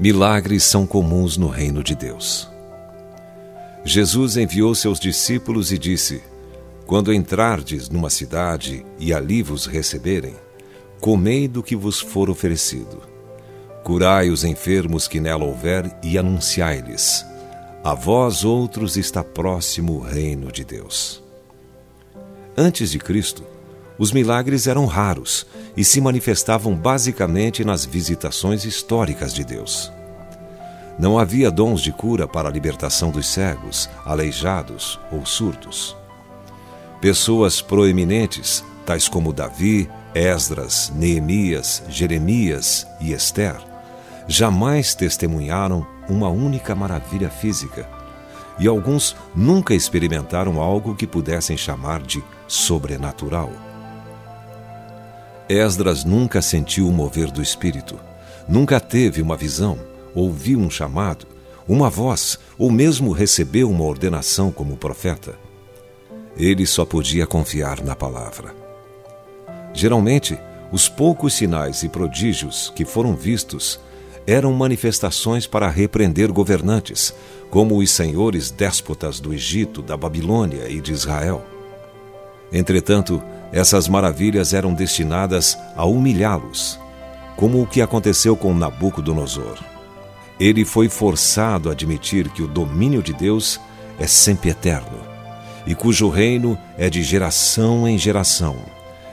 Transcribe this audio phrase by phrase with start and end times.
[0.00, 2.48] Milagres são comuns no reino de Deus.
[3.84, 6.22] Jesus enviou seus discípulos e disse:
[6.86, 10.36] Quando entrardes numa cidade e ali vos receberem,
[11.00, 13.02] comei do que vos for oferecido.
[13.82, 17.26] Curai os enfermos que nela houver e anunciai-lhes:
[17.82, 21.20] A vós outros está próximo o reino de Deus.
[22.56, 23.42] Antes de Cristo,
[23.98, 25.44] os milagres eram raros
[25.76, 29.92] e se manifestavam basicamente nas visitações históricas de Deus.
[30.98, 35.96] Não havia dons de cura para a libertação dos cegos, aleijados ou surdos.
[37.00, 43.56] Pessoas proeminentes, tais como Davi, Esdras, Neemias, Jeremias e Esther,
[44.26, 47.88] jamais testemunharam uma única maravilha física,
[48.58, 53.67] e alguns nunca experimentaram algo que pudessem chamar de sobrenatural.
[55.48, 57.98] Esdras nunca sentiu o mover do Espírito,
[58.46, 59.78] nunca teve uma visão,
[60.14, 61.26] ouviu um chamado,
[61.66, 65.34] uma voz ou mesmo recebeu uma ordenação como profeta.
[66.36, 68.54] Ele só podia confiar na palavra.
[69.72, 70.38] Geralmente,
[70.70, 73.80] os poucos sinais e prodígios que foram vistos
[74.26, 77.14] eram manifestações para repreender governantes,
[77.50, 81.42] como os senhores déspotas do Egito, da Babilônia e de Israel.
[82.52, 83.22] Entretanto,
[83.52, 86.78] essas maravilhas eram destinadas a humilhá-los,
[87.36, 89.58] como o que aconteceu com Nabucodonosor.
[90.38, 93.60] Ele foi forçado a admitir que o domínio de Deus
[93.98, 95.08] é sempre eterno
[95.66, 98.56] e cujo reino é de geração em geração.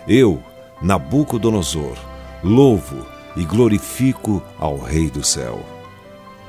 [0.07, 0.41] Eu,
[0.81, 1.97] Nabucodonosor,
[2.41, 5.59] louvo e glorifico ao Rei do céu.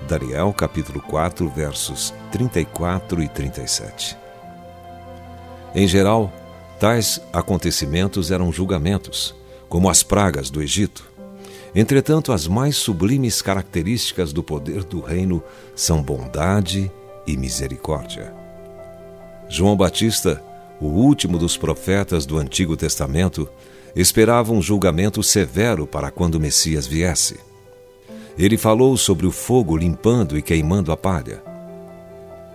[0.07, 4.17] Daniel capítulo 4, versos 34 e 37.
[5.75, 6.31] Em geral,
[6.79, 9.35] Tais acontecimentos eram julgamentos,
[9.69, 11.09] como as pragas do Egito.
[11.75, 15.43] Entretanto, as mais sublimes características do poder do reino
[15.75, 16.91] são bondade
[17.27, 18.33] e misericórdia.
[19.49, 20.43] João Batista,
[20.81, 23.49] o último dos profetas do Antigo Testamento,
[23.95, 27.39] esperava um julgamento severo para quando o Messias viesse.
[28.39, 31.43] Ele falou sobre o fogo limpando e queimando a palha.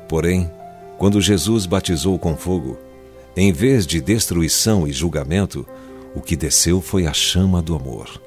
[0.08, 0.52] Porém,
[1.00, 2.78] quando Jesus batizou com fogo,
[3.36, 5.66] em vez de destruição e julgamento,
[6.14, 8.22] o que desceu foi a chama do amor.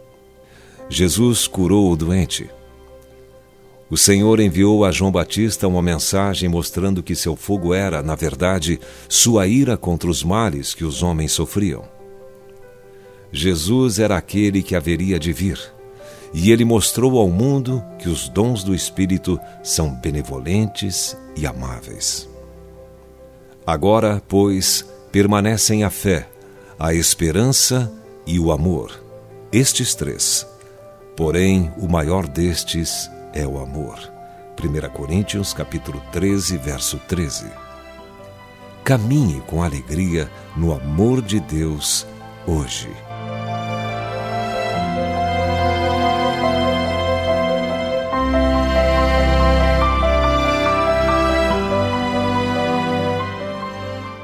[0.88, 2.48] Jesus curou o doente.
[3.90, 8.80] O Senhor enviou a João Batista uma mensagem mostrando que seu fogo era, na verdade,
[9.08, 11.84] sua ira contra os males que os homens sofriam.
[13.30, 15.58] Jesus era aquele que haveria de vir,
[16.32, 22.28] e ele mostrou ao mundo que os dons do Espírito são benevolentes e amáveis.
[23.66, 26.28] Agora, pois, permanecem a fé,
[26.76, 27.88] a esperança
[28.26, 29.00] e o amor.
[29.52, 30.44] Estes três.
[31.16, 33.96] Porém, o maior destes é o amor.
[34.60, 37.46] 1 Coríntios capítulo 13, verso 13.
[38.82, 42.04] Caminhe com alegria no amor de Deus
[42.44, 42.90] hoje.